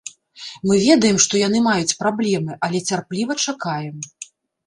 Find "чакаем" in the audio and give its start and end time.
3.49-3.95